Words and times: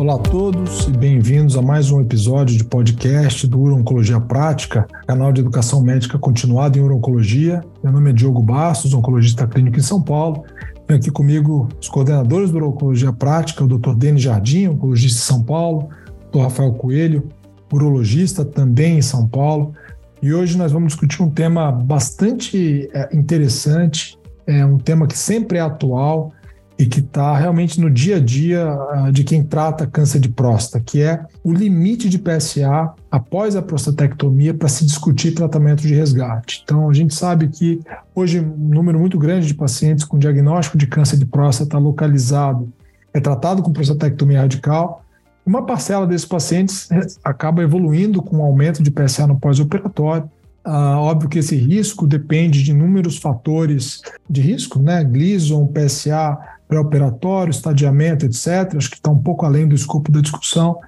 Olá 0.00 0.14
a 0.14 0.18
todos 0.18 0.88
e 0.88 0.92
bem-vindos 0.92 1.58
a 1.58 1.60
mais 1.60 1.90
um 1.90 2.00
episódio 2.00 2.56
de 2.56 2.64
podcast 2.64 3.46
do 3.46 3.60
Urologia 3.60 4.18
Prática, 4.18 4.88
canal 5.06 5.30
de 5.30 5.42
educação 5.42 5.82
médica 5.82 6.18
continuada 6.18 6.78
em 6.78 6.80
urologia. 6.80 7.60
Meu 7.84 7.92
nome 7.92 8.08
é 8.08 8.12
Diogo 8.14 8.42
Bastos, 8.42 8.94
oncologista 8.94 9.46
clínico 9.46 9.78
em 9.78 9.82
São 9.82 10.00
Paulo. 10.00 10.46
Tenho 10.86 10.98
aqui 10.98 11.10
comigo 11.10 11.68
os 11.78 11.86
coordenadores 11.90 12.50
do 12.50 12.56
Urologia 12.56 13.12
Prática, 13.12 13.62
o 13.62 13.68
Dr. 13.68 13.94
Denis 13.94 14.22
Jardim, 14.22 14.68
oncologista 14.68 15.18
em 15.18 15.22
São 15.22 15.42
Paulo, 15.42 15.90
o 16.28 16.30
Dr. 16.30 16.44
Rafael 16.44 16.72
Coelho, 16.72 17.28
urologista 17.70 18.42
também 18.42 18.96
em 18.96 19.02
São 19.02 19.28
Paulo. 19.28 19.74
E 20.22 20.32
hoje 20.32 20.56
nós 20.56 20.72
vamos 20.72 20.94
discutir 20.94 21.22
um 21.22 21.28
tema 21.28 21.70
bastante 21.70 22.88
é, 22.94 23.14
interessante, 23.14 24.18
é 24.46 24.64
um 24.64 24.78
tema 24.78 25.06
que 25.06 25.18
sempre 25.18 25.58
é 25.58 25.60
atual 25.60 26.32
e 26.80 26.86
que 26.86 27.00
está 27.00 27.36
realmente 27.36 27.78
no 27.78 27.90
dia 27.90 28.16
a 28.16 28.18
dia 28.18 28.66
uh, 28.66 29.12
de 29.12 29.22
quem 29.22 29.42
trata 29.42 29.86
câncer 29.86 30.18
de 30.18 30.30
próstata, 30.30 30.82
que 30.82 31.02
é 31.02 31.22
o 31.44 31.52
limite 31.52 32.08
de 32.08 32.18
PSA 32.18 32.94
após 33.10 33.54
a 33.54 33.60
prostatectomia 33.60 34.54
para 34.54 34.66
se 34.66 34.86
discutir 34.86 35.34
tratamento 35.34 35.82
de 35.82 35.94
resgate. 35.94 36.62
Então, 36.64 36.88
a 36.88 36.94
gente 36.94 37.14
sabe 37.14 37.48
que 37.48 37.82
hoje 38.14 38.40
um 38.40 38.56
número 38.56 38.98
muito 38.98 39.18
grande 39.18 39.46
de 39.46 39.52
pacientes 39.52 40.06
com 40.06 40.18
diagnóstico 40.18 40.78
de 40.78 40.86
câncer 40.86 41.18
de 41.18 41.26
próstata 41.26 41.76
localizado 41.76 42.72
é 43.12 43.20
tratado 43.20 43.62
com 43.62 43.74
prostatectomia 43.74 44.40
radical. 44.40 45.04
Uma 45.44 45.66
parcela 45.66 46.06
desses 46.06 46.26
pacientes 46.26 46.88
acaba 47.22 47.62
evoluindo 47.62 48.22
com 48.22 48.38
um 48.38 48.42
aumento 48.42 48.82
de 48.82 48.90
PSA 48.90 49.26
no 49.26 49.38
pós-operatório. 49.38 50.30
Ah, 50.64 50.98
óbvio 50.98 51.28
que 51.28 51.40
esse 51.40 51.56
risco 51.56 52.06
depende 52.06 52.62
de 52.62 52.70
inúmeros 52.70 53.18
fatores 53.18 54.00
de 54.28 54.40
risco, 54.40 54.78
né? 54.78 55.04
Gleason, 55.04 55.66
PSA, 55.66 56.38
pré-operatório, 56.70 57.50
estadiamento, 57.50 58.24
etc. 58.24 58.76
Acho 58.76 58.88
que 58.88 58.96
está 58.96 59.10
um 59.10 59.18
pouco 59.18 59.44
além 59.44 59.66
do 59.66 59.74
escopo 59.74 60.12
da 60.12 60.20
discussão. 60.20 60.78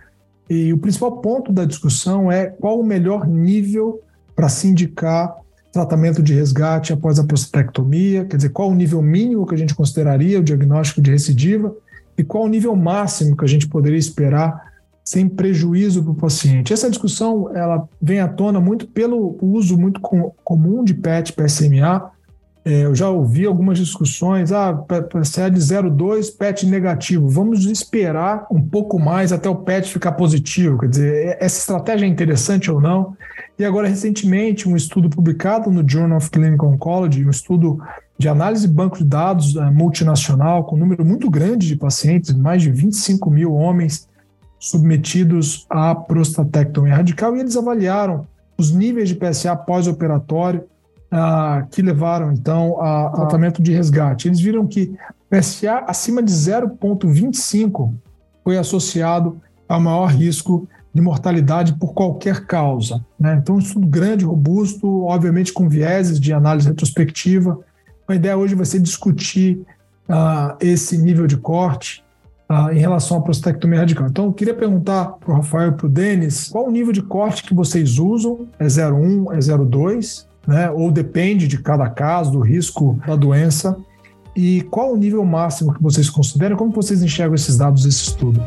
E 0.49 0.73
o 0.73 0.79
principal 0.79 1.19
ponto 1.19 1.53
da 1.53 1.65
discussão 1.65 2.31
é 2.31 2.47
qual 2.47 2.79
o 2.79 2.85
melhor 2.85 3.27
nível 3.27 4.01
para 4.35 4.49
se 4.49 4.69
indicar 4.69 5.35
tratamento 5.73 6.23
de 6.23 6.35
resgate 6.35 6.93
após 6.93 7.19
a 7.19 7.25
prostatectomia, 7.25 8.27
quer 8.27 8.37
dizer, 8.37 8.51
qual 8.51 8.71
o 8.71 8.75
nível 8.75 9.01
mínimo 9.03 9.47
que 9.47 9.55
a 9.55 9.59
gente 9.59 9.75
consideraria 9.75 10.39
o 10.39 10.45
diagnóstico 10.45 11.01
de 11.01 11.11
recidiva 11.11 11.75
e 12.17 12.23
qual 12.23 12.45
o 12.45 12.49
nível 12.49 12.77
máximo 12.77 13.37
que 13.37 13.45
a 13.45 13.49
gente 13.49 13.67
poderia 13.67 13.99
esperar 13.99 14.71
sem 15.03 15.29
prejuízo 15.29 16.03
para 16.03 16.13
o 16.13 16.15
paciente. 16.15 16.73
Essa 16.73 16.91
discussão 16.91 17.51
ela 17.57 17.89
vem 18.01 18.21
à 18.21 18.29
tona 18.29 18.61
muito 18.61 18.87
pelo 18.87 19.37
uso 19.41 19.77
muito 19.77 20.01
com, 20.01 20.33
comum 20.45 20.85
de 20.85 20.95
PET, 20.95 21.33
PSMA, 21.33 22.11
é, 22.65 22.85
eu 22.85 22.95
já 22.95 23.09
ouvi 23.09 23.45
algumas 23.45 23.77
discussões, 23.77 24.53
ah, 24.53 24.73
PSA 24.73 25.51
de 25.51 25.59
0,2, 25.59 26.31
PET 26.31 26.65
negativo. 26.67 27.29
Vamos 27.29 27.65
esperar 27.65 28.47
um 28.51 28.63
pouco 28.63 29.01
mais 29.01 29.33
até 29.33 29.49
o 29.49 29.57
PET 29.57 29.93
ficar 29.93 30.13
positivo. 30.13 30.79
Quer 30.79 30.89
dizer, 30.89 31.37
essa 31.41 31.59
estratégia 31.59 32.07
é 32.07 32.09
interessante 32.09 32.71
ou 32.71 32.81
não? 32.81 33.17
E 33.59 33.65
agora, 33.65 33.89
recentemente, 33.89 34.69
um 34.69 34.77
estudo 34.77 35.11
publicado 35.11 35.71
no 35.71 35.89
Journal 35.89 36.19
of 36.19 36.31
Clinical 36.31 36.71
Oncology, 36.71 37.27
um 37.27 37.31
estudo 37.31 37.81
de 38.17 38.29
análise 38.29 38.69
de 38.69 38.73
banco 38.73 38.99
de 38.99 39.05
dados 39.05 39.57
uh, 39.57 39.73
multinacional, 39.73 40.65
com 40.65 40.77
um 40.77 40.79
número 40.79 41.05
muito 41.05 41.29
grande 41.29 41.67
de 41.67 41.75
pacientes, 41.75 42.33
mais 42.33 42.63
de 42.63 42.71
25 42.71 43.29
mil 43.29 43.53
homens 43.55 44.09
submetidos 44.61 45.67
à 45.69 45.93
prostatectomia 45.93 46.95
radical, 46.95 47.37
e 47.37 47.41
eles 47.41 47.57
avaliaram 47.57 48.25
os 48.57 48.71
níveis 48.71 49.09
de 49.09 49.17
PSA 49.17 49.57
pós-operatório 49.57 50.63
ah, 51.15 51.67
que 51.71 51.83
levaram 51.83 52.33
então 52.33 52.81
a 52.81 53.11
tratamento 53.11 53.63
de 53.63 53.71
resgate. 53.71 54.29
Eles 54.29 54.41
viram 54.41 54.67
que 54.67 54.97
PSA 55.29 55.85
acima 55.87 56.23
de 56.23 56.33
0,25 56.33 57.93
foi 58.43 58.57
associado 58.57 59.39
a 59.69 59.79
maior 59.79 60.07
risco 60.07 60.67
de 60.95 61.03
mortalidade 61.03 61.75
por 61.75 61.93
qualquer 61.93 62.47
causa. 62.47 63.05
Né? 63.21 63.39
Então, 63.41 63.57
um 63.57 63.59
estudo 63.59 63.87
grande, 63.87 64.25
robusto, 64.25 65.05
obviamente 65.05 65.53
com 65.53 65.69
vieses 65.69 66.19
de 66.19 66.33
análise 66.33 66.69
retrospectiva. 66.69 67.59
A 68.09 68.15
ideia 68.15 68.37
hoje 68.37 68.55
vai 68.55 68.65
ser 68.67 68.81
discutir 68.81 69.67
uh, 70.09 70.57
esse 70.61 70.97
nível 70.97 71.27
de 71.27 71.37
corte 71.37 72.03
uh, 72.51 72.71
em 72.73 72.79
relação 72.79 73.19
à 73.19 73.21
prostatectomia 73.21 73.81
radical. 73.81 74.07
Então, 74.07 74.27
eu 74.27 74.33
queria 74.33 74.55
perguntar 74.55 75.13
para 75.13 75.31
o 75.31 75.37
Rafael 75.37 75.69
e 75.69 75.73
para 75.73 75.87
o 75.87 75.89
Denis 75.91 76.49
qual 76.49 76.67
o 76.67 76.71
nível 76.71 76.93
de 76.93 77.03
corte 77.03 77.43
que 77.43 77.55
vocês 77.55 77.99
usam? 77.99 78.49
É 78.59 78.67
0,1, 78.67 79.35
é 79.35 79.39
0,2? 79.39 80.32
Né? 80.47 80.71
ou 80.71 80.91
depende 80.91 81.47
de 81.47 81.59
cada 81.59 81.89
caso, 81.89 82.33
do 82.33 82.41
risco 82.41 82.99
da 83.07 83.17
doença. 83.17 83.77
E 84.35 84.63
qual 84.71 84.93
o 84.93 84.97
nível 84.97 85.25
máximo 85.25 85.75
que 85.75 85.83
vocês 85.83 86.09
consideram? 86.09 86.57
Como 86.57 86.73
vocês 86.73 87.03
enxergam 87.03 87.35
esses 87.35 87.57
dados 87.57 87.85
desse 87.85 88.05
estudo? 88.05 88.43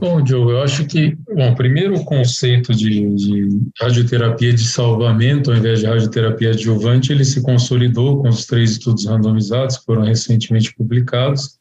Bom, 0.00 0.22
Diogo, 0.22 0.50
eu 0.52 0.62
acho 0.62 0.86
que, 0.86 1.14
bom, 1.34 1.54
primeiro 1.54 1.94
o 1.94 2.04
conceito 2.06 2.74
de, 2.74 3.14
de, 3.16 3.60
radioterapia 3.78 4.50
de 4.54 4.64
salvamento 4.64 5.50
ao 5.50 5.58
invés 5.58 5.80
de 5.80 5.86
radioterapia 5.86 6.52
adjuvante, 6.52 7.12
ele 7.12 7.24
se 7.24 7.42
consolidou 7.42 8.22
com 8.22 8.30
os 8.30 8.46
três 8.46 8.70
estudos 8.70 9.04
randomizados 9.04 9.76
que 9.76 9.84
foram 9.84 10.02
recentemente 10.02 10.74
publicados, 10.74 11.59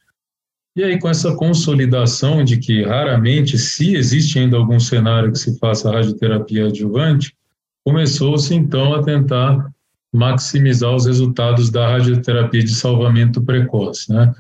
e 0.80 0.84
aí, 0.84 0.98
com 0.98 1.10
essa 1.10 1.36
consolidação 1.36 2.42
de 2.42 2.56
que 2.56 2.84
raramente, 2.84 3.58
se 3.58 3.96
existe 3.96 4.40
ainda 4.40 4.56
algum 4.56 4.80
cenário 4.80 5.30
que 5.30 5.38
se 5.38 5.60
faça 5.60 5.92
radioterapia 5.92 6.68
adjuvante, 6.68 7.36
começou-se 7.86 8.56
então 8.56 8.94
a 8.94 9.04
tentar 9.04 9.70
maximizar 10.14 10.96
os 10.96 11.06
resultados 11.06 11.70
da 11.70 11.86
radioterapia 11.86 12.64
de 12.64 12.74
salvamento 12.74 13.42
precoce, 13.42 14.10
né? 14.10 14.34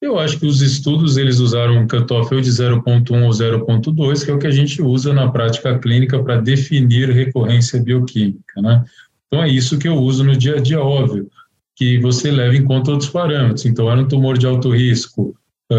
Eu 0.00 0.18
acho 0.18 0.38
que 0.38 0.44
os 0.44 0.60
estudos 0.60 1.16
eles 1.16 1.38
usaram 1.38 1.78
um 1.78 1.88
cutoff 1.88 2.38
de 2.38 2.50
0.1 2.50 3.24
ou 3.24 3.30
0.2, 3.30 4.24
que 4.26 4.30
é 4.30 4.34
o 4.34 4.38
que 4.38 4.46
a 4.46 4.50
gente 4.50 4.82
usa 4.82 5.14
na 5.14 5.30
prática 5.30 5.78
clínica 5.78 6.22
para 6.22 6.36
definir 6.36 7.08
recorrência 7.10 7.82
bioquímica, 7.82 8.60
né? 8.60 8.84
Então 9.26 9.42
é 9.42 9.48
isso 9.48 9.78
que 9.78 9.88
eu 9.88 9.94
uso 9.94 10.22
no 10.22 10.36
dia 10.36 10.56
a 10.56 10.60
dia, 10.60 10.82
óbvio, 10.82 11.30
que 11.74 11.98
você 11.98 12.30
leva 12.30 12.54
em 12.54 12.64
conta 12.64 12.90
outros 12.90 13.08
parâmetros. 13.08 13.64
Então, 13.64 13.90
era 13.90 14.00
um 14.00 14.06
tumor 14.06 14.36
de 14.36 14.46
alto 14.46 14.70
risco, 14.70 15.34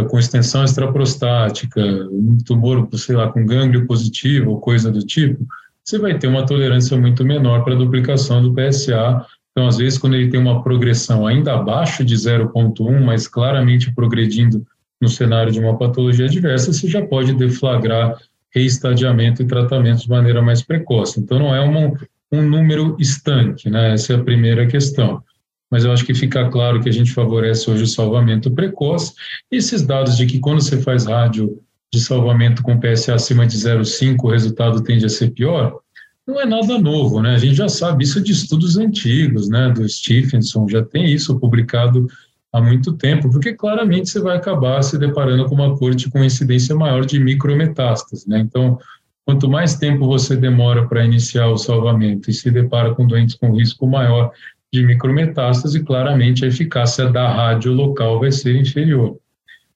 com 0.07 0.19
extensão 0.19 0.63
extraprostática, 0.63 1.81
um 2.11 2.38
tumor, 2.45 2.88
sei 2.94 3.16
lá, 3.16 3.31
com 3.31 3.45
gânglio 3.45 3.88
positivo 3.88 4.51
ou 4.51 4.59
coisa 4.59 4.91
do 4.91 5.00
tipo, 5.00 5.45
você 5.83 5.97
vai 5.97 6.17
ter 6.17 6.27
uma 6.27 6.45
tolerância 6.45 6.95
muito 6.95 7.25
menor 7.25 7.63
para 7.63 7.73
a 7.73 7.77
duplicação 7.77 8.41
do 8.41 8.53
PSA. 8.53 9.25
Então, 9.51 9.67
às 9.67 9.78
vezes, 9.78 9.97
quando 9.97 10.16
ele 10.16 10.29
tem 10.29 10.39
uma 10.39 10.61
progressão 10.61 11.25
ainda 11.25 11.55
abaixo 11.55 12.05
de 12.05 12.16
0,1, 12.16 13.03
mas 13.03 13.28
claramente 13.28 13.91
progredindo 13.94 14.63
no 15.01 15.09
cenário 15.09 15.51
de 15.51 15.59
uma 15.59 15.75
patologia 15.78 16.25
adversa, 16.25 16.72
você 16.72 16.88
já 16.88 17.03
pode 17.03 17.33
deflagrar 17.33 18.16
reestadiamento 18.53 19.41
e 19.41 19.47
tratamento 19.47 20.03
de 20.03 20.09
maneira 20.09 20.41
mais 20.41 20.61
precoce. 20.61 21.19
Então, 21.19 21.39
não 21.39 21.55
é 21.55 21.61
uma, 21.61 21.94
um 22.31 22.44
número 22.44 22.95
estanque, 22.99 23.69
né? 23.69 23.94
Essa 23.94 24.13
é 24.13 24.16
a 24.17 24.23
primeira 24.23 24.67
questão 24.67 25.23
mas 25.69 25.85
eu 25.85 25.91
acho 25.91 26.06
que 26.06 26.13
fica 26.13 26.50
claro 26.50 26.81
que 26.81 26.90
a 26.90 26.91
gente 26.91 27.12
favorece 27.12 27.69
hoje 27.69 27.84
o 27.84 27.88
salvamento 27.88 28.52
precoce. 28.52 29.13
Esses 29.52 29.81
dados 29.81 30.18
de 30.18 30.25
que 30.25 30.40
quando 30.40 30.62
você 30.62 30.81
faz 30.81 31.06
rádio 31.06 31.59
de 31.91 32.00
salvamento 32.00 32.62
com 32.62 32.80
PSA 32.80 33.16
acima 33.16 33.46
de 33.46 33.57
0,5, 33.57 34.16
o 34.24 34.29
resultado 34.29 34.81
tende 34.84 35.06
a 35.06 35.09
ser 35.09 35.31
pior, 35.31 35.79
não 36.25 36.40
é 36.40 36.46
nada 36.46 36.78
novo, 36.78 37.22
né? 37.22 37.34
A 37.34 37.38
gente 37.38 37.56
já 37.56 37.68
sabe 37.68 38.03
isso 38.03 38.22
de 38.22 38.31
estudos 38.31 38.78
antigos, 38.78 39.50
né? 39.50 39.69
Do 39.69 39.88
Stephenson, 39.88 40.68
já 40.69 40.84
tem 40.84 41.12
isso 41.12 41.40
publicado 41.40 42.08
há 42.53 42.62
muito 42.62 42.94
tempo, 42.94 43.29
porque 43.31 43.53
claramente 43.53 44.09
você 44.09 44.19
vai 44.19 44.38
acabar 44.38 44.81
se 44.84 44.97
deparando 44.97 45.46
com 45.46 45.56
uma 45.56 45.75
corte 45.78 46.09
com 46.09 46.24
incidência 46.24 46.75
maior 46.75 47.06
de 47.06 47.19
micrometástase, 47.19 48.29
né? 48.29 48.40
Então, 48.40 48.78
quanto 49.25 49.50
mais 49.50 49.75
tempo 49.75 50.06
você 50.06 50.35
demora 50.35 50.88
para 50.88 51.06
iniciar 51.06 51.47
o 51.47 51.58
salvamento 51.58 52.29
e 52.29 52.34
se 52.34 52.50
depara 52.52 52.94
com 52.94 53.08
doentes 53.08 53.35
com 53.35 53.56
risco 53.56 53.88
maior 53.88 54.31
de 54.72 54.84
micrometástase, 54.85 55.84
claramente 55.84 56.46
a 56.46 56.47
eficácia 56.47 57.09
da 57.09 57.28
rádio 57.28 57.74
local 57.74 58.19
vai 58.19 58.31
ser 58.31 58.56
inferior. 58.56 59.17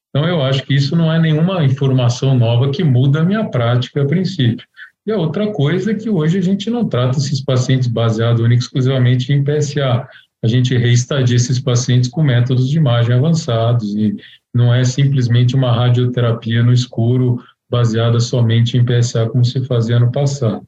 Então, 0.09 0.27
eu 0.27 0.43
acho 0.43 0.63
que 0.63 0.75
isso 0.75 0.95
não 0.95 1.11
é 1.11 1.19
nenhuma 1.19 1.63
informação 1.63 2.37
nova 2.37 2.69
que 2.69 2.83
muda 2.83 3.21
a 3.21 3.25
minha 3.25 3.45
prática 3.49 4.03
a 4.03 4.05
princípio. 4.05 4.65
E 5.05 5.11
a 5.11 5.17
outra 5.17 5.51
coisa 5.51 5.91
é 5.91 5.95
que 5.95 6.09
hoje 6.09 6.37
a 6.37 6.41
gente 6.41 6.69
não 6.69 6.87
trata 6.87 7.17
esses 7.17 7.41
pacientes 7.41 7.87
baseados 7.87 8.49
exclusivamente 8.51 9.33
em 9.33 9.43
PSA. 9.43 10.07
A 10.41 10.47
gente 10.47 10.77
reestadia 10.77 11.35
esses 11.35 11.59
pacientes 11.59 12.09
com 12.09 12.23
métodos 12.23 12.69
de 12.69 12.77
imagem 12.77 13.15
avançados 13.15 13.95
e 13.95 14.15
não 14.53 14.73
é 14.73 14.83
simplesmente 14.83 15.55
uma 15.55 15.71
radioterapia 15.71 16.61
no 16.61 16.71
escuro 16.71 17.43
baseada 17.69 18.19
somente 18.19 18.77
em 18.77 18.85
PSA 18.85 19.27
como 19.27 19.43
se 19.43 19.65
fazia 19.65 19.99
no 19.99 20.11
passado. 20.11 20.63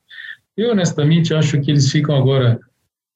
Eu, 0.57 0.71
honestamente, 0.71 1.33
acho 1.33 1.61
que 1.61 1.69
eles 1.69 1.91
ficam 1.91 2.15
agora 2.15 2.59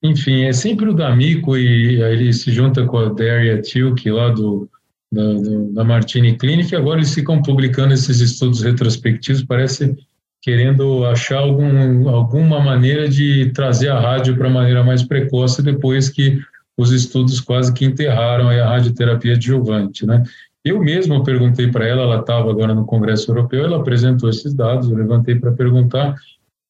enfim, 0.02 0.44
é 0.44 0.54
sempre 0.54 0.90
o 0.90 0.94
D'Amico 0.94 1.58
e 1.58 2.02
aí 2.02 2.14
ele 2.14 2.34
se 2.34 2.52
junta 2.52 2.86
com 2.86 2.98
a 2.98 3.10
Daria 3.10 3.62
Tilke 3.62 4.10
lá 4.10 4.30
do, 4.30 4.70
da, 5.12 5.34
do, 5.34 5.74
da 5.74 5.84
Martini 5.84 6.38
Clinic, 6.38 6.76
agora 6.76 7.00
eles 7.00 7.14
ficam 7.14 7.42
publicando 7.42 7.94
esses 7.94 8.20
estudos 8.20 8.62
retrospectivos, 8.62 9.44
parece 9.44 9.96
querendo 10.42 11.06
achar 11.06 11.40
algum, 11.40 12.08
alguma 12.08 12.62
maneira 12.62 13.10
de 13.10 13.52
trazer 13.52 13.90
a 13.90 14.00
rádio 14.00 14.38
para 14.38 14.50
maneira 14.50 14.84
mais 14.84 15.04
precoce 15.04 15.62
depois 15.62 16.10
que 16.10 16.40
os 16.78 16.92
estudos 16.92 17.42
quase 17.42 17.74
que 17.74 17.84
enterraram 17.84 18.50
a 18.50 18.66
radioterapia 18.66 19.34
adjuvante, 19.34 20.06
né? 20.06 20.24
Eu 20.64 20.80
mesmo 20.80 21.24
perguntei 21.24 21.70
para 21.70 21.86
ela, 21.86 22.04
ela 22.04 22.20
estava 22.20 22.50
agora 22.50 22.74
no 22.74 22.86
Congresso 22.86 23.32
Europeu, 23.32 23.66
ela 23.66 23.78
apresentou 23.78 24.30
esses 24.30 24.54
dados, 24.54 24.90
eu 24.90 24.98
levantei 24.98 25.36
para 25.36 25.52
perguntar 25.52 26.16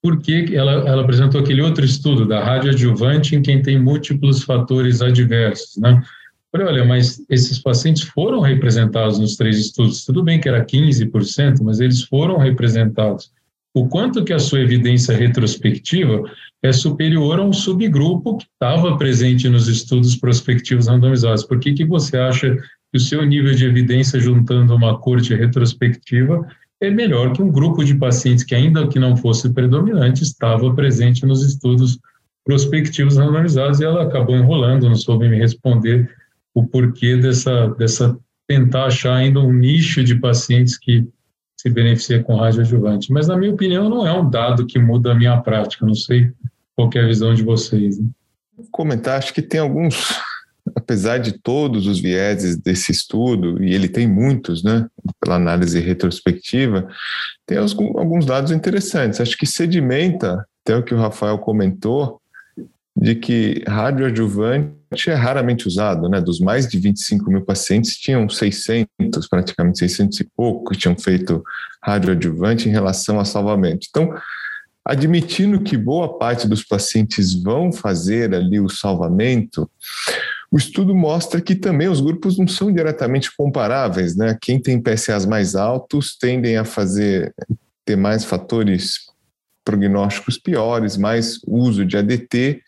por 0.01 0.22
que 0.22 0.56
ela, 0.56 0.72
ela 0.88 1.01
apresentou 1.01 1.42
aquele 1.42 1.62
outro 1.62 1.84
estudo 1.84 2.25
da 2.25 2.44
rádio 2.44 2.72
adjuvante 2.72 3.36
em 3.36 3.42
quem 3.42 3.62
tem 3.62 3.80
múltiplos 3.80 4.44
fatores 4.44 5.01
adversos, 5.01 5.78
né? 5.78 6.01
Falei, 6.51 6.68
olha, 6.68 6.86
mas 6.86 7.24
esses 7.30 7.60
pacientes 7.60 8.04
foram 8.04 8.40
representados 8.40 9.19
nos 9.19 9.36
três 9.36 9.60
estudos. 9.60 10.04
Tudo 10.04 10.24
bem 10.24 10.40
que 10.40 10.50
era 10.50 10.66
15%, 10.66 11.62
mas 11.62 11.80
eles 11.80 12.04
foram 12.04 12.38
representados. 12.38 13.31
O 13.72 13.88
quanto 13.88 14.24
que 14.24 14.34
a 14.34 14.40
sua 14.40 14.62
evidência 14.62 15.16
retrospectiva 15.16 16.24
é 16.63 16.72
superior 16.72 17.40
a 17.40 17.44
um 17.44 17.54
subgrupo 17.54 18.38
que 18.38 18.46
estava 18.46 18.98
presente 18.98 19.48
nos 19.48 19.68
estudos 19.68 20.16
prospectivos 20.16 20.88
randomizados. 20.88 21.44
Por 21.44 21.60
que, 21.60 21.74
que 21.74 21.86
você 21.86 22.18
acha 22.18 22.56
que 22.56 22.98
o 22.98 23.00
seu 23.00 23.24
nível 23.24 23.54
de 23.54 23.66
evidência 23.66 24.19
juntando 24.19 24.75
uma 24.75 24.98
corte 25.00 25.36
retrospectiva 25.36 26.48
é 26.81 26.90
melhor 26.90 27.34
que 27.34 27.42
um 27.42 27.52
grupo 27.52 27.84
de 27.84 27.96
pacientes 27.96 28.44
que, 28.44 28.56
ainda 28.56 28.88
que 28.88 29.00
não 29.00 29.18
fosse 29.18 29.50
predominante, 29.54 30.24
estava 30.24 30.74
presente 30.74 31.26
nos 31.26 31.44
estudos 31.44 32.00
prospectivos 32.46 33.18
randomizados 33.18 33.80
e 33.80 33.86
ela 33.86 34.04
acabou 34.04 34.36
enrolando, 34.36 34.88
não 34.88 34.96
soube 34.96 35.28
me 35.28 35.38
responder 35.38 36.10
o 36.54 36.66
porquê 36.66 37.18
dessa, 37.18 37.68
dessa 37.76 38.18
tentar 38.48 38.86
achar 38.86 39.16
ainda 39.16 39.40
um 39.40 39.54
nicho 39.54 40.04
de 40.04 40.16
pacientes 40.16 40.78
que 40.78 41.08
se 41.60 41.70
beneficia 41.70 42.24
com 42.24 42.38
radioadjuvante. 42.38 43.12
Mas, 43.12 43.28
na 43.28 43.38
minha 43.38 43.54
opinião, 43.54 43.90
não 43.90 44.08
é 44.08 44.14
um 44.14 44.30
dado 44.30 44.66
que 44.66 44.80
muda 44.80 45.12
a 45.12 45.16
minha 45.16 45.40
prática. 45.42 45.86
Não 45.86 45.94
sei 45.94 46.32
qual 46.75 46.90
é 46.96 47.00
a 47.00 47.08
visão 47.08 47.34
de 47.34 47.44
vocês. 47.44 48.00
Né? 48.00 48.08
Comentar, 48.72 49.18
acho 49.18 49.34
que 49.34 49.42
tem 49.42 49.60
alguns, 49.60 50.20
apesar 50.76 51.18
de 51.18 51.34
todos 51.34 51.88
os 51.88 52.00
vieses 52.00 52.58
desse 52.58 52.92
estudo, 52.92 53.64
e 53.64 53.74
ele 53.74 53.88
tem 53.88 54.08
muitos, 54.08 54.64
né, 54.64 54.88
pela 55.20 55.36
análise 55.36 55.80
retrospectiva, 55.80 56.88
tem 57.46 57.58
alguns 57.58 58.26
dados 58.26 58.52
interessantes. 58.52 59.20
Acho 59.20 59.38
que 59.38 59.46
sedimenta, 59.46 60.46
até 60.64 60.76
o 60.76 60.84
que 60.84 60.94
o 60.94 61.00
Rafael 61.00 61.38
comentou, 61.40 62.22
de 62.96 63.16
que 63.16 63.64
radioadjuvante 63.68 65.10
é 65.10 65.14
raramente 65.14 65.68
usado, 65.68 66.10
né? 66.10 66.20
Dos 66.20 66.40
mais 66.40 66.68
de 66.68 66.78
25 66.78 67.32
mil 67.32 67.46
pacientes, 67.46 67.96
tinham 67.96 68.28
600, 68.28 69.28
praticamente 69.30 69.80
600 69.80 70.20
e 70.20 70.24
pouco, 70.36 70.72
que 70.72 70.78
tinham 70.78 70.98
feito 70.98 71.44
radioadjuvante 71.82 72.68
em 72.68 72.72
relação 72.72 73.20
a 73.20 73.26
salvamento. 73.26 73.88
Então, 73.90 74.14
admitindo 74.84 75.62
que 75.62 75.78
boa 75.78 76.18
parte 76.18 76.48
dos 76.48 76.64
pacientes 76.64 77.34
vão 77.34 77.72
fazer 77.72 78.34
ali 78.34 78.60
o 78.60 78.68
salvamento, 78.68 79.70
o 80.51 80.57
estudo 80.57 80.96
mostra 80.96 81.42
que 81.42 81.56
também 81.56 81.88
os 81.88 82.01
grupos 82.01 82.38
não 82.38 82.48
são 82.48 82.72
diretamente 82.72 83.36
comparáveis, 83.36 84.16
né? 84.16 84.38
Quem 84.42 84.60
tem 84.60 84.81
PSAs 84.81 85.25
mais 85.25 85.56
altos 85.56 86.18
tendem 86.18 86.57
a 86.57 86.66
fazer 86.66 87.34
ter 87.86 87.96
mais 87.96 88.24
fatores 88.24 89.10
prognósticos 89.63 90.38
piores, 90.38 90.98
mais 90.98 91.40
uso 91.46 91.86
de 91.86 91.96
ADT, 91.96 92.62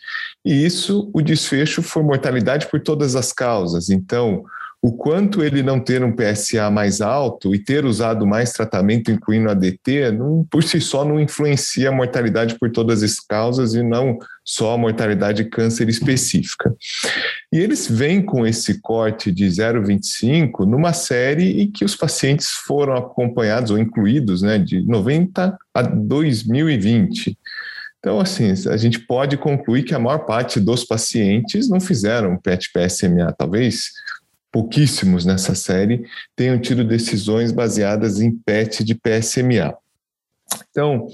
e 0.45 0.65
isso, 0.65 1.09
o 1.13 1.21
desfecho 1.21 1.81
foi 1.81 2.03
mortalidade 2.03 2.67
por 2.67 2.79
todas 2.79 3.15
as 3.15 3.33
causas. 3.33 3.89
Então, 3.89 4.43
o 4.81 4.91
quanto 4.91 5.43
ele 5.43 5.61
não 5.61 5.79
ter 5.79 6.03
um 6.03 6.11
PSA 6.11 6.71
mais 6.71 7.01
alto 7.01 7.53
e 7.53 7.59
ter 7.59 7.85
usado 7.85 8.25
mais 8.25 8.51
tratamento, 8.51 9.11
incluindo 9.11 9.49
ADT, 9.51 10.11
não, 10.11 10.43
por 10.49 10.63
si 10.63 10.81
só 10.81 11.05
não 11.05 11.19
influencia 11.19 11.89
a 11.89 11.91
mortalidade 11.91 12.57
por 12.57 12.71
todas 12.71 13.03
as 13.03 13.19
causas 13.19 13.75
e 13.75 13.83
não 13.83 14.17
só 14.43 14.73
a 14.73 14.77
mortalidade 14.77 15.43
de 15.43 15.49
câncer 15.51 15.87
específica. 15.87 16.75
E 17.53 17.59
eles 17.59 17.87
vêm 17.87 18.23
com 18.23 18.45
esse 18.45 18.81
corte 18.81 19.31
de 19.31 19.45
0,25 19.45 20.65
numa 20.65 20.93
série 20.93 21.61
em 21.61 21.71
que 21.71 21.85
os 21.85 21.95
pacientes 21.95 22.47
foram 22.47 22.95
acompanhados 22.95 23.69
ou 23.69 23.77
incluídos 23.77 24.41
né, 24.41 24.57
de 24.57 24.81
90 24.81 25.57
a 25.75 25.81
2020. 25.83 27.37
Então, 27.99 28.19
assim, 28.19 28.51
a 28.67 28.77
gente 28.77 28.97
pode 28.97 29.37
concluir 29.37 29.83
que 29.83 29.93
a 29.93 29.99
maior 29.99 30.25
parte 30.25 30.59
dos 30.59 30.83
pacientes 30.83 31.69
não 31.69 31.79
fizeram 31.79 32.35
PET-PSMA, 32.35 33.31
talvez 33.37 33.91
pouquíssimos 34.51 35.25
nessa 35.25 35.55
série 35.55 36.05
tenham 36.35 36.59
tido 36.59 36.83
decisões 36.83 37.51
baseadas 37.51 38.19
em 38.19 38.31
PET 38.31 38.83
de 38.83 38.95
PSMA. 38.95 39.75
Então, 40.69 41.07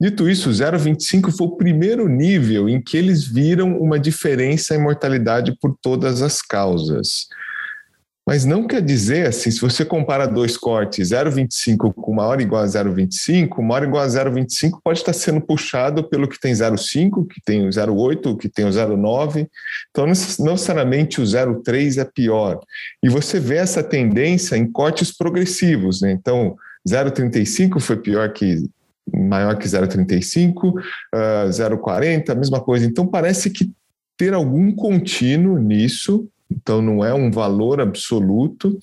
dito 0.00 0.28
isso, 0.28 0.48
o 0.48 0.52
0,25 0.52 1.30
foi 1.36 1.46
o 1.46 1.56
primeiro 1.56 2.08
nível 2.08 2.68
em 2.68 2.80
que 2.80 2.96
eles 2.96 3.24
viram 3.24 3.76
uma 3.78 3.98
diferença 3.98 4.74
em 4.74 4.80
mortalidade 4.80 5.56
por 5.60 5.76
todas 5.80 6.22
as 6.22 6.40
causas. 6.40 7.26
Mas 8.26 8.44
não 8.44 8.66
quer 8.66 8.82
dizer 8.82 9.28
assim, 9.28 9.52
se 9.52 9.60
você 9.60 9.84
compara 9.84 10.26
dois 10.26 10.56
cortes 10.56 11.10
0,25 11.10 11.94
com 11.94 12.12
maior 12.12 12.38
ou 12.38 12.42
igual 12.42 12.62
a 12.64 12.66
0,25, 12.66 13.62
maior 13.62 13.82
ou 13.82 13.88
igual 13.88 14.02
a 14.02 14.08
0,25 14.08 14.80
pode 14.82 14.98
estar 14.98 15.12
sendo 15.12 15.40
puxado 15.40 16.02
pelo 16.08 16.26
que 16.26 16.40
tem 16.40 16.52
0,5, 16.52 17.24
que 17.28 17.40
tem 17.40 17.64
o 17.64 17.70
0,8, 17.70 18.36
que 18.36 18.48
tem 18.48 18.64
o 18.64 18.68
0,9. 18.68 19.48
Então, 19.90 20.06
não 20.40 20.52
necessariamente 20.52 21.20
o 21.20 21.24
0,3 21.24 21.98
é 22.00 22.04
pior. 22.04 22.58
E 23.00 23.08
você 23.08 23.38
vê 23.38 23.58
essa 23.58 23.80
tendência 23.80 24.56
em 24.56 24.66
cortes 24.66 25.16
progressivos. 25.16 26.00
Né? 26.00 26.10
Então, 26.10 26.56
0,35 26.88 27.78
foi 27.78 27.96
pior 27.96 28.32
que 28.32 28.68
maior 29.14 29.56
que 29.56 29.68
0,35, 29.68 30.72
uh, 30.74 31.48
0,40, 31.48 32.30
a 32.30 32.34
mesma 32.34 32.60
coisa. 32.60 32.84
Então, 32.84 33.06
parece 33.06 33.50
que 33.50 33.70
ter 34.16 34.34
algum 34.34 34.72
contínuo 34.72 35.58
nisso 35.58 36.28
então 36.50 36.80
não 36.80 37.04
é 37.04 37.12
um 37.12 37.30
valor 37.30 37.80
absoluto, 37.80 38.78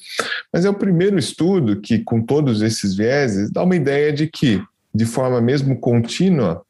mas 0.52 0.66
é 0.66 0.70
o 0.70 0.74
primeiro 0.74 1.18
estudo 1.18 1.80
que, 1.80 2.00
com 2.00 2.22
todos 2.22 2.62
esses 2.62 2.96
vieses, 2.96 3.52
dá 3.52 3.64
uma 3.64 3.76
ideia 3.76 4.12
de 4.12 4.28
que, 4.28 4.62
de 4.94 5.06
forma 5.06 5.42
mesmo 5.42 5.80
contínua, 5.80 6.64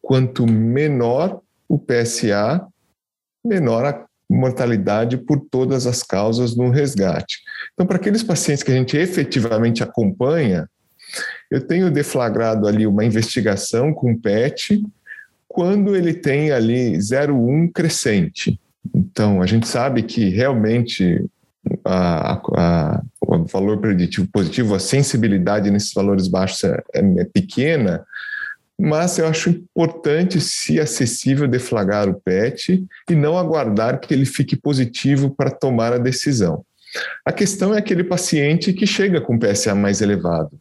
quanto 0.00 0.46
menor 0.46 1.40
o 1.68 1.78
PSA, 1.78 2.66
menor 3.44 3.84
a 3.84 4.06
mortalidade 4.28 5.16
por 5.16 5.40
todas 5.50 5.86
as 5.86 6.02
causas 6.02 6.56
no 6.56 6.70
resgate. 6.70 7.40
Então, 7.74 7.86
para 7.86 7.96
aqueles 7.96 8.22
pacientes 8.22 8.62
que 8.62 8.72
a 8.72 8.74
gente 8.74 8.96
efetivamente 8.96 9.82
acompanha, 9.82 10.68
eu 11.50 11.64
tenho 11.64 11.90
deflagrado 11.90 12.66
ali 12.66 12.86
uma 12.86 13.04
investigação 13.04 13.92
com 13.92 14.18
PET 14.18 14.82
quando 15.46 15.94
ele 15.94 16.12
tem 16.12 16.50
ali 16.50 16.96
0,1 16.96 17.70
crescente. 17.72 18.60
Então, 18.96 19.42
a 19.42 19.46
gente 19.46 19.68
sabe 19.68 20.02
que 20.02 20.30
realmente 20.30 21.26
a, 21.84 22.40
a, 22.56 23.02
o 23.20 23.44
valor 23.44 23.78
preditivo 23.78 24.26
positivo, 24.32 24.74
a 24.74 24.78
sensibilidade 24.78 25.70
nesses 25.70 25.92
valores 25.92 26.28
baixos 26.28 26.64
é, 26.64 26.82
é, 26.94 27.00
é 27.00 27.24
pequena, 27.24 28.06
mas 28.78 29.18
eu 29.18 29.26
acho 29.26 29.50
importante, 29.50 30.40
se 30.40 30.80
acessível, 30.80 31.46
deflagrar 31.46 32.08
o 32.08 32.18
PET 32.20 32.82
e 33.10 33.14
não 33.14 33.36
aguardar 33.36 34.00
que 34.00 34.14
ele 34.14 34.24
fique 34.24 34.56
positivo 34.56 35.28
para 35.30 35.50
tomar 35.50 35.92
a 35.92 35.98
decisão. 35.98 36.64
A 37.24 37.32
questão 37.32 37.74
é 37.74 37.78
aquele 37.78 38.04
paciente 38.04 38.72
que 38.72 38.86
chega 38.86 39.20
com 39.20 39.38
PSA 39.38 39.74
mais 39.74 40.00
elevado. 40.00 40.52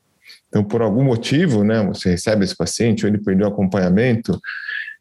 Então, 0.49 0.63
por 0.63 0.81
algum 0.81 1.03
motivo, 1.03 1.63
né, 1.63 1.81
você 1.83 2.11
recebe 2.11 2.43
esse 2.43 2.55
paciente 2.55 3.05
ou 3.05 3.09
ele 3.09 3.17
perdeu 3.17 3.47
o 3.47 3.51
acompanhamento, 3.51 4.39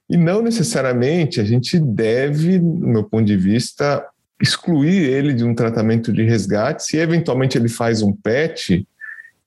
e 0.08 0.16
não 0.16 0.42
necessariamente 0.42 1.40
a 1.40 1.44
gente 1.44 1.78
deve, 1.78 2.58
no 2.58 2.88
meu 2.88 3.04
ponto 3.04 3.24
de 3.24 3.36
vista, 3.36 4.04
excluir 4.40 5.08
ele 5.08 5.32
de 5.32 5.44
um 5.44 5.54
tratamento 5.54 6.12
de 6.12 6.22
resgate 6.22 6.84
se 6.84 6.96
eventualmente 6.98 7.56
ele 7.56 7.68
faz 7.68 8.02
um 8.02 8.12
PET 8.12 8.86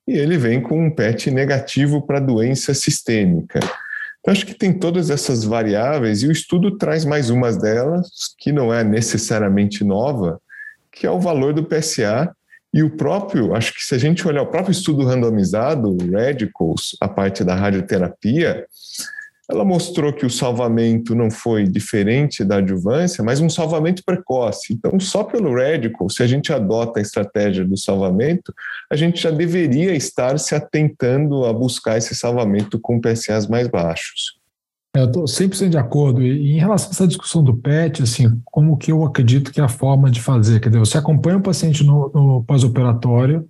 e 0.07 0.11
ele 0.17 0.37
vem 0.37 0.61
com 0.61 0.87
um 0.87 0.89
PET 0.89 1.29
negativo 1.29 2.05
para 2.05 2.19
doença 2.19 2.73
sistêmica. 2.73 3.59
Então, 4.19 4.31
acho 4.31 4.45
que 4.45 4.53
tem 4.53 4.73
todas 4.73 5.09
essas 5.09 5.43
variáveis 5.43 6.23
e 6.23 6.27
o 6.27 6.31
estudo 6.31 6.77
traz 6.77 7.05
mais 7.05 7.29
umas 7.29 7.57
delas, 7.57 8.09
que 8.37 8.51
não 8.51 8.73
é 8.73 8.83
necessariamente 8.83 9.83
nova, 9.83 10.41
que 10.91 11.05
é 11.05 11.11
o 11.11 11.19
valor 11.19 11.53
do 11.53 11.63
PSA 11.63 12.33
e 12.73 12.83
o 12.83 12.89
próprio, 12.89 13.55
acho 13.55 13.73
que 13.73 13.81
se 13.81 13.95
a 13.95 13.97
gente 13.97 14.27
olhar 14.27 14.41
o 14.41 14.47
próprio 14.47 14.71
estudo 14.71 15.05
randomizado, 15.05 15.89
o 15.89 16.11
Radicals, 16.11 16.97
a 16.99 17.07
parte 17.07 17.43
da 17.43 17.55
radioterapia, 17.55 18.65
ela 19.49 19.63
mostrou 19.63 20.11
que 20.11 20.25
o 20.25 20.29
salvamento 20.29 21.15
não 21.15 21.31
foi 21.31 21.63
diferente 21.63 22.43
da 22.43 22.57
adjuvância, 22.57 23.23
mas 23.23 23.39
um 23.39 23.49
salvamento 23.49 24.03
precoce. 24.05 24.73
Então, 24.73 24.99
só 24.99 25.23
pelo 25.23 25.55
Radical, 25.55 26.09
se 26.09 26.21
a 26.21 26.27
gente 26.27 26.51
adota 26.51 26.99
a 26.99 27.01
estratégia 27.01 27.63
do 27.63 27.77
salvamento, 27.77 28.53
a 28.91 28.95
gente 28.95 29.21
já 29.21 29.31
deveria 29.31 29.95
estar 29.95 30.37
se 30.37 30.53
atentando 30.53 31.45
a 31.45 31.53
buscar 31.53 31.97
esse 31.97 32.13
salvamento 32.13 32.77
com 32.79 32.99
PSAs 32.99 33.47
mais 33.47 33.67
baixos. 33.67 34.37
É, 34.93 35.01
eu 35.01 35.05
estou 35.05 35.23
100% 35.23 35.69
de 35.69 35.77
acordo. 35.77 36.21
E 36.21 36.55
em 36.55 36.59
relação 36.59 36.89
a 36.89 36.91
essa 36.91 37.07
discussão 37.07 37.41
do 37.41 37.55
PET, 37.55 38.03
assim, 38.03 38.41
como 38.45 38.77
que 38.77 38.91
eu 38.91 39.05
acredito 39.05 39.51
que 39.51 39.61
é 39.61 39.63
a 39.63 39.69
forma 39.69 40.11
de 40.11 40.21
fazer? 40.21 40.59
Quer 40.59 40.69
dizer, 40.69 40.79
você 40.79 40.97
acompanha 40.97 41.37
o 41.37 41.41
paciente 41.41 41.85
no, 41.85 42.11
no 42.13 42.43
pós-operatório, 42.43 43.47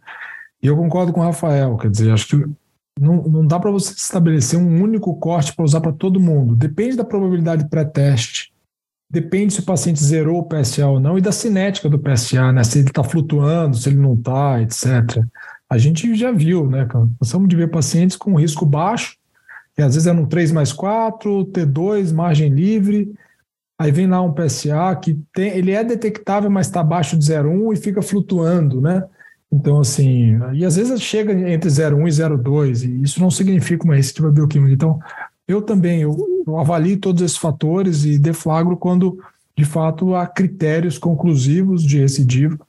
e 0.62 0.68
eu 0.68 0.76
concordo 0.76 1.14
com 1.14 1.22
o 1.22 1.24
Rafael, 1.24 1.78
quer 1.78 1.90
dizer, 1.90 2.12
acho 2.12 2.28
que 2.28 2.46
não, 3.00 3.24
não 3.24 3.46
dá 3.46 3.60
para 3.60 3.72
você 3.72 3.94
estabelecer 3.94 4.60
um 4.60 4.82
único 4.82 5.16
corte 5.16 5.56
para 5.56 5.66
usar 5.66 5.82
para 5.82 5.92
todo 5.92 6.20
mundo. 6.20 6.56
Depende 6.56 6.98
da 6.98 7.04
probabilidade 7.04 7.70
pré-teste. 7.70 8.52
depende 9.10 9.54
se 9.54 9.62
o 9.62 9.66
paciente 9.66 10.04
zerou 10.04 10.40
o 10.40 10.44
PSA 10.44 10.88
ou 10.88 11.00
não 11.00 11.18
e 11.18 11.22
da 11.22 11.32
cinética 11.32 11.90
do 11.90 12.00
PSA, 12.00 12.52
né? 12.52 12.64
Se 12.64 12.80
ele 12.80 12.90
está 12.90 13.04
flutuando, 13.04 13.78
se 13.78 13.90
ele 13.90 14.00
não 14.00 14.14
está, 14.14 14.62
etc. 14.62 15.24
A 15.70 15.78
gente 15.78 16.14
já 16.16 16.32
viu, 16.32 16.70
né? 16.70 16.86
Cansamos 16.86 17.48
de 17.48 17.56
ver 17.56 17.70
pacientes 17.70 18.18
com 18.18 18.36
risco 18.36 18.66
baixo, 18.66 19.16
que 19.76 19.82
às 19.82 19.94
vezes 19.94 20.08
é 20.08 20.14
no 20.14 20.28
3 20.28 20.52
mais 20.52 20.74
4, 20.74 21.46
T2, 21.46 22.14
margem 22.14 22.50
livre, 22.50 23.14
aí 23.80 23.92
vem 23.92 24.08
lá 24.08 24.22
um 24.22 24.34
PSA 24.34 24.96
que 25.02 25.20
tem, 25.34 25.50
ele 25.56 25.72
é 25.72 25.84
detectável, 25.84 26.50
mas 26.50 26.68
está 26.68 26.82
abaixo 26.82 27.18
de 27.18 27.26
0,1 27.26 27.74
e 27.74 27.78
fica 27.78 28.02
flutuando, 28.02 28.82
né? 28.82 29.04
Então, 29.52 29.80
assim, 29.80 30.38
e 30.54 30.66
às 30.66 30.76
vezes 30.76 31.02
chega 31.02 31.32
entre 31.50 31.70
0,1 31.70 32.08
e 32.08 32.12
0,2, 32.12 32.84
e 32.84 33.04
isso 33.04 33.22
não 33.22 33.32
significa 33.32 33.86
uma 33.86 33.96
recidiva 33.96 34.30
bioquímica. 34.30 34.74
Então, 34.74 35.00
eu 35.48 35.62
também, 35.62 36.02
eu, 36.02 36.18
eu 36.46 36.60
avalio 36.60 37.00
todos 37.00 37.22
esses 37.22 37.38
fatores 37.38 38.04
e 38.04 38.20
deflagro 38.20 38.76
quando, 38.76 39.18
de 39.58 39.64
fato, 39.64 40.16
há 40.16 40.28
critérios 40.28 40.98
conclusivos 40.98 41.82
de 41.82 42.00
recidiva. 42.00 42.60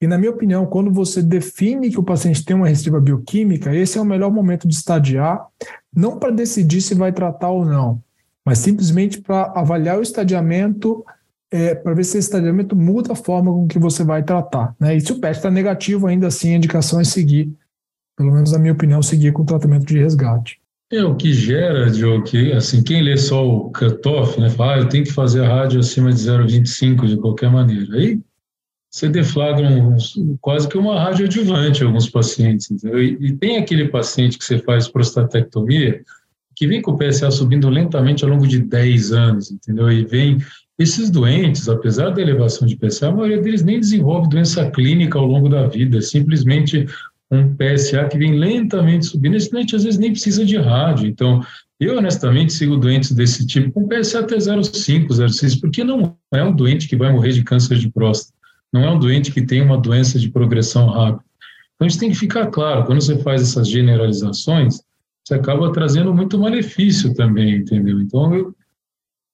E, 0.00 0.06
na 0.06 0.18
minha 0.18 0.30
opinião, 0.30 0.66
quando 0.66 0.92
você 0.92 1.22
define 1.22 1.90
que 1.90 1.98
o 1.98 2.04
paciente 2.04 2.44
tem 2.44 2.56
uma 2.56 2.68
recidiva 2.68 3.00
bioquímica, 3.00 3.74
esse 3.74 3.98
é 3.98 4.00
o 4.00 4.04
melhor 4.04 4.32
momento 4.32 4.66
de 4.66 4.74
estadiar, 4.74 5.46
não 5.94 6.18
para 6.18 6.30
decidir 6.32 6.80
se 6.80 6.94
vai 6.94 7.12
tratar 7.12 7.50
ou 7.50 7.64
não, 7.64 8.02
mas 8.44 8.58
simplesmente 8.58 9.20
para 9.20 9.52
avaliar 9.54 9.98
o 9.98 10.02
estadiamento, 10.02 11.04
é, 11.50 11.74
para 11.74 11.94
ver 11.94 12.04
se 12.04 12.18
esse 12.18 12.28
estadiamento 12.28 12.76
muda 12.76 13.12
a 13.12 13.16
forma 13.16 13.52
com 13.52 13.66
que 13.66 13.78
você 13.78 14.04
vai 14.04 14.22
tratar. 14.22 14.74
Né? 14.78 14.96
E 14.96 15.00
se 15.00 15.12
o 15.12 15.20
PET 15.20 15.36
está 15.36 15.50
negativo, 15.50 16.06
ainda 16.06 16.26
assim 16.26 16.52
a 16.52 16.56
indicação 16.56 17.00
é 17.00 17.04
seguir, 17.04 17.52
pelo 18.16 18.32
menos 18.32 18.52
na 18.52 18.58
minha 18.58 18.72
opinião, 18.72 19.02
seguir 19.02 19.32
com 19.32 19.42
o 19.42 19.46
tratamento 19.46 19.86
de 19.86 19.98
resgate. 19.98 20.60
É 20.90 21.04
o 21.04 21.14
que 21.14 21.32
gera, 21.34 21.90
Diogo, 21.90 22.24
que 22.24 22.52
assim, 22.52 22.82
quem 22.82 23.02
lê 23.02 23.16
só 23.16 23.46
o 23.46 23.70
cutoff, 23.70 24.40
né, 24.40 24.48
fala, 24.48 24.74
ah, 24.74 24.78
eu 24.78 24.88
tenho 24.88 25.04
que 25.04 25.12
fazer 25.12 25.44
a 25.44 25.48
rádio 25.48 25.80
acima 25.80 26.10
de 26.10 26.18
0,25 26.18 27.06
de 27.06 27.16
qualquer 27.18 27.50
maneira. 27.50 27.94
Aí 27.94 28.18
você 28.90 29.06
deflagra 29.08 29.68
um, 29.68 29.96
quase 30.40 30.66
que 30.66 30.78
uma 30.78 30.98
rádio 30.98 31.26
adjuvante 31.26 31.84
alguns 31.84 32.08
pacientes. 32.08 32.70
E, 32.82 33.18
e, 33.20 33.36
tem 33.36 33.58
aquele 33.58 33.88
paciente 33.88 34.38
que 34.38 34.44
você 34.44 34.58
faz 34.58 34.88
prostatectomia 34.88 36.02
que 36.56 36.66
vem 36.66 36.80
com 36.80 36.92
o 36.92 36.98
PSA 36.98 37.30
subindo 37.30 37.68
lentamente 37.68 38.24
ao 38.24 38.30
longo 38.30 38.46
de 38.46 38.58
10 38.58 39.12
anos, 39.12 39.50
entendeu? 39.50 39.92
E 39.92 40.04
vem 40.04 40.38
esses 40.78 41.10
doentes, 41.10 41.68
apesar 41.68 42.10
da 42.10 42.22
elevação 42.22 42.66
de 42.66 42.76
PSA, 42.76 43.08
a 43.08 43.12
maioria 43.12 43.40
deles 43.40 43.64
nem 43.64 43.80
desenvolve 43.80 44.28
doença 44.28 44.70
clínica 44.70 45.18
ao 45.18 45.26
longo 45.26 45.48
da 45.48 45.66
vida, 45.66 45.98
é 45.98 46.00
simplesmente 46.00 46.86
um 47.30 47.54
PSA 47.54 48.04
que 48.08 48.16
vem 48.16 48.38
lentamente 48.38 49.06
subindo. 49.06 49.36
Esse 49.36 49.50
doente 49.50 49.74
às 49.74 49.84
vezes 49.84 49.98
nem 49.98 50.12
precisa 50.12 50.44
de 50.44 50.56
rádio. 50.56 51.08
Então, 51.08 51.42
eu 51.80 51.98
honestamente 51.98 52.52
sigo 52.52 52.76
doentes 52.76 53.12
desse 53.12 53.44
tipo 53.46 53.72
com 53.72 53.88
PSA 53.88 54.20
até 54.20 54.36
0,5, 54.36 55.08
0,6, 55.08 55.60
porque 55.60 55.82
não 55.82 56.16
é 56.32 56.42
um 56.42 56.54
doente 56.54 56.88
que 56.88 56.96
vai 56.96 57.12
morrer 57.12 57.32
de 57.32 57.42
câncer 57.42 57.76
de 57.76 57.90
próstata. 57.90 58.32
Não 58.72 58.82
é 58.82 58.90
um 58.90 58.98
doente 58.98 59.32
que 59.32 59.42
tem 59.42 59.60
uma 59.62 59.78
doença 59.78 60.18
de 60.18 60.30
progressão 60.30 60.86
rápida. 60.86 61.24
Então, 61.74 61.86
isso 61.86 61.98
tem 61.98 62.10
que 62.10 62.16
ficar 62.16 62.46
claro. 62.48 62.84
Quando 62.84 63.00
você 63.00 63.18
faz 63.18 63.42
essas 63.42 63.68
generalizações, 63.68 64.80
você 65.24 65.34
acaba 65.34 65.72
trazendo 65.72 66.14
muito 66.14 66.38
malefício 66.38 67.14
também, 67.14 67.56
entendeu? 67.56 68.00
Então, 68.00 68.34
eu, 68.34 68.54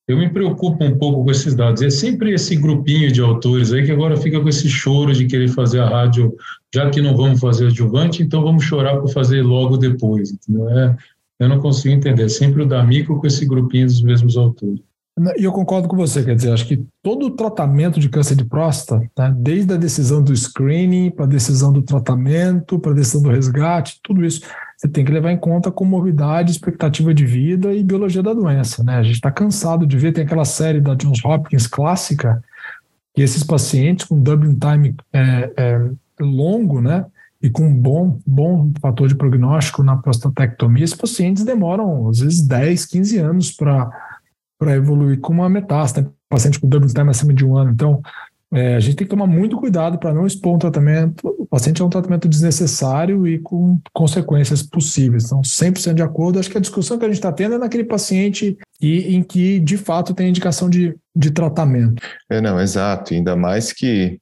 eu 0.06 0.18
me 0.18 0.28
preocupo 0.28 0.84
um 0.84 0.98
pouco 0.98 1.24
com 1.24 1.30
esses 1.30 1.54
dados. 1.54 1.82
É 1.82 1.88
sempre 1.88 2.34
esse 2.34 2.54
grupinho 2.56 3.10
de 3.10 3.20
autores 3.20 3.72
aí 3.72 3.84
que 3.84 3.92
agora 3.92 4.16
fica 4.16 4.40
com 4.40 4.48
esse 4.48 4.68
choro 4.68 5.12
de 5.12 5.26
querer 5.26 5.48
fazer 5.48 5.80
a 5.80 5.88
rádio, 5.88 6.34
já 6.74 6.90
que 6.90 7.00
não 7.00 7.16
vamos 7.16 7.40
fazer 7.40 7.66
adjuvante, 7.66 8.22
então 8.22 8.42
vamos 8.42 8.64
chorar 8.64 8.98
por 8.98 9.10
fazer 9.10 9.42
logo 9.42 9.76
depois. 9.76 10.32
Entendeu? 10.32 10.68
É, 10.68 10.96
eu 11.40 11.48
não 11.48 11.58
consigo 11.58 11.94
entender. 11.94 12.24
É 12.24 12.28
sempre 12.28 12.62
o 12.62 12.66
D'Amico 12.66 13.18
com 13.18 13.26
esse 13.26 13.46
grupinho 13.46 13.86
dos 13.86 14.02
mesmos 14.02 14.36
autores. 14.36 14.80
E 15.38 15.44
eu 15.44 15.52
concordo 15.52 15.86
com 15.86 15.96
você, 15.96 16.24
quer 16.24 16.34
dizer, 16.34 16.52
acho 16.52 16.66
que 16.66 16.84
todo 17.00 17.26
o 17.26 17.30
tratamento 17.30 18.00
de 18.00 18.08
câncer 18.08 18.34
de 18.34 18.44
próstata, 18.44 19.08
né, 19.16 19.32
desde 19.38 19.72
a 19.72 19.76
decisão 19.76 20.20
do 20.20 20.36
screening, 20.36 21.12
para 21.12 21.24
a 21.24 21.28
decisão 21.28 21.72
do 21.72 21.82
tratamento, 21.82 22.80
para 22.80 22.90
a 22.90 22.94
decisão 22.94 23.22
do 23.22 23.30
resgate, 23.30 24.00
tudo 24.02 24.24
isso, 24.24 24.40
você 24.76 24.88
tem 24.88 25.04
que 25.04 25.12
levar 25.12 25.32
em 25.32 25.36
conta 25.36 25.70
comorbidade, 25.70 26.50
expectativa 26.50 27.14
de 27.14 27.24
vida 27.24 27.72
e 27.72 27.82
biologia 27.82 28.22
da 28.22 28.34
doença. 28.34 28.82
Né? 28.82 28.96
A 28.96 29.02
gente 29.02 29.16
está 29.16 29.30
cansado 29.30 29.86
de 29.86 29.96
ver, 29.96 30.12
tem 30.12 30.24
aquela 30.24 30.44
série 30.44 30.80
da 30.80 30.94
Johns 30.94 31.24
Hopkins 31.24 31.66
clássica, 31.66 32.42
que 33.14 33.22
esses 33.22 33.44
pacientes 33.44 34.06
com 34.06 34.20
doubling 34.20 34.58
time 34.58 34.96
é, 35.12 35.52
é, 35.56 35.90
longo, 36.20 36.80
né, 36.80 37.06
e 37.40 37.50
com 37.50 37.64
um 37.64 37.74
bom, 37.74 38.18
bom 38.26 38.72
fator 38.80 39.06
de 39.06 39.14
prognóstico 39.14 39.82
na 39.82 39.96
prostatectomia, 39.96 40.82
esses 40.82 40.96
pacientes 40.96 41.44
demoram, 41.44 42.08
às 42.08 42.20
vezes, 42.20 42.40
10, 42.46 42.86
15 42.86 43.18
anos 43.18 43.50
para 43.52 44.74
evoluir 44.74 45.20
com 45.20 45.34
uma 45.34 45.48
metástase, 45.48 46.06
né? 46.06 46.12
paciente 46.28 46.58
com 46.58 46.68
double 46.68 46.92
time 46.92 47.10
acima 47.10 47.34
de 47.34 47.44
um 47.44 47.56
ano. 47.56 47.70
Então, 47.70 48.02
é, 48.54 48.76
a 48.76 48.80
gente 48.80 48.96
tem 48.96 49.06
que 49.06 49.10
tomar 49.10 49.26
muito 49.26 49.56
cuidado 49.56 49.98
para 49.98 50.14
não 50.14 50.26
expor 50.26 50.54
um 50.54 50.58
tratamento. 50.58 51.26
O 51.38 51.46
paciente 51.46 51.82
é 51.82 51.84
um 51.84 51.90
tratamento 51.90 52.28
desnecessário 52.28 53.26
e 53.26 53.38
com 53.38 53.78
consequências 53.92 54.62
possíveis. 54.62 55.24
Então, 55.24 55.40
100% 55.42 55.94
de 55.94 56.02
acordo. 56.02 56.38
Acho 56.38 56.50
que 56.50 56.58
a 56.58 56.60
discussão 56.60 56.98
que 56.98 57.04
a 57.04 57.08
gente 57.08 57.16
está 57.16 57.32
tendo 57.32 57.56
é 57.56 57.58
naquele 57.58 57.84
paciente 57.84 58.56
e 58.80 59.16
em 59.16 59.22
que, 59.22 59.58
de 59.58 59.76
fato, 59.76 60.14
tem 60.14 60.28
indicação 60.28 60.70
de, 60.70 60.96
de 61.14 61.30
tratamento. 61.30 62.02
É, 62.30 62.40
não, 62.40 62.60
exato. 62.60 63.12
Ainda 63.12 63.34
mais 63.34 63.72
que, 63.72 64.20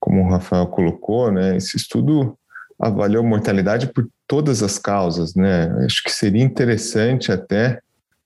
como 0.00 0.22
o 0.22 0.28
Rafael 0.28 0.66
colocou, 0.66 1.30
né, 1.30 1.56
esse 1.56 1.76
estudo 1.76 2.36
avaliou 2.80 3.22
mortalidade 3.24 3.86
por 3.92 4.08
todas 4.26 4.62
as 4.62 4.78
causas, 4.78 5.34
né? 5.34 5.68
Acho 5.84 6.02
que 6.02 6.12
seria 6.12 6.44
interessante 6.44 7.32
até 7.32 7.80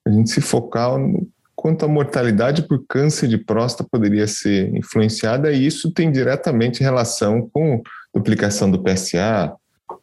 a 0.04 0.10
gente 0.10 0.30
se 0.30 0.40
focar 0.40 0.98
no 0.98 1.26
quanto 1.62 1.84
a 1.84 1.88
mortalidade 1.88 2.62
por 2.66 2.84
câncer 2.88 3.28
de 3.28 3.38
próstata 3.38 3.88
poderia 3.88 4.26
ser 4.26 4.74
influenciada, 4.74 5.52
e 5.52 5.64
isso 5.64 5.92
tem 5.92 6.10
diretamente 6.10 6.82
relação 6.82 7.48
com 7.52 7.80
duplicação 8.12 8.68
do 8.68 8.82
PSA, 8.82 9.52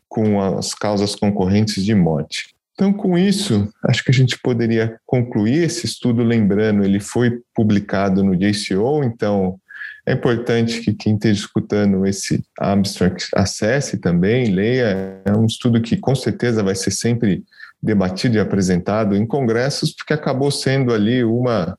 com 0.08 0.42
as 0.42 0.74
causas 0.74 1.16
concorrentes 1.16 1.84
de 1.84 1.94
morte. 1.94 2.56
Então, 2.74 2.94
com 2.94 3.18
isso, 3.18 3.68
acho 3.84 4.06
que 4.06 4.10
a 4.10 4.14
gente 4.14 4.40
poderia 4.40 4.98
concluir 5.06 5.66
esse 5.66 5.86
estudo, 5.86 6.24
lembrando, 6.24 6.82
ele 6.82 7.02
foi 7.02 7.42
publicado 7.54 8.24
no 8.24 8.38
JCO, 8.38 9.04
então 9.04 9.60
é 10.08 10.14
importante 10.14 10.80
que 10.80 10.94
quem 10.94 11.16
esteja 11.16 11.42
escutando 11.42 12.06
esse 12.06 12.42
abstract 12.58 13.32
acesse 13.36 13.98
também, 13.98 14.46
leia. 14.46 15.22
É 15.26 15.34
um 15.36 15.46
estudo 15.46 15.82
que 15.82 15.98
com 15.98 16.16
certeza 16.16 16.64
vai 16.64 16.74
ser 16.74 16.92
sempre 16.92 17.44
debatido 17.82 18.38
e 18.38 18.40
apresentado 18.40 19.16
em 19.16 19.26
congressos, 19.26 19.94
porque 19.94 20.14
acabou 20.14 20.52
sendo 20.52 20.94
ali 20.94 21.24
uma, 21.24 21.78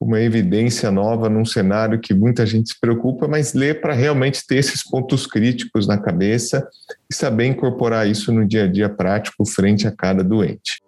uma 0.00 0.20
evidência 0.20 0.90
nova 0.90 1.28
num 1.28 1.44
cenário 1.44 2.00
que 2.00 2.14
muita 2.14 2.46
gente 2.46 2.70
se 2.70 2.80
preocupa, 2.80 3.28
mas 3.28 3.54
lê 3.54 3.74
para 3.74 3.92
realmente 3.92 4.46
ter 4.46 4.56
esses 4.56 4.82
pontos 4.82 5.26
críticos 5.26 5.86
na 5.86 5.98
cabeça 5.98 6.66
e 7.10 7.14
saber 7.14 7.46
incorporar 7.46 8.08
isso 8.08 8.32
no 8.32 8.46
dia 8.46 8.64
a 8.64 8.66
dia 8.66 8.88
prático 8.88 9.44
frente 9.44 9.86
a 9.86 9.92
cada 9.92 10.24
doente. 10.24 10.82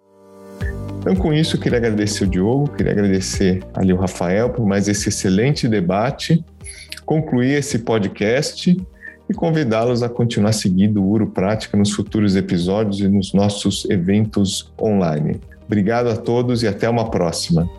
Então, 0.99 1.15
com 1.15 1.33
isso, 1.33 1.55
eu 1.55 1.61
queria 1.61 1.77
agradecer 1.77 2.25
o 2.25 2.27
Diogo, 2.27 2.67
queria 2.75 2.91
agradecer 2.91 3.63
ali 3.73 3.93
o 3.93 3.97
Rafael 3.97 4.49
por 4.49 4.65
mais 4.65 4.87
esse 4.87 5.09
excelente 5.09 5.67
debate, 5.67 6.43
concluir 7.05 7.53
esse 7.53 7.79
podcast 7.79 8.75
e 9.29 9.33
convidá-los 9.33 10.03
a 10.03 10.09
continuar 10.09 10.53
seguindo 10.53 11.01
o 11.01 11.09
Uro 11.09 11.27
Prática 11.27 11.77
nos 11.77 11.91
futuros 11.91 12.35
episódios 12.35 12.99
e 12.99 13.07
nos 13.07 13.33
nossos 13.33 13.89
eventos 13.89 14.71
online. 14.79 15.39
Obrigado 15.65 16.09
a 16.09 16.15
todos 16.15 16.63
e 16.63 16.67
até 16.67 16.89
uma 16.89 17.11
próxima. 17.11 17.69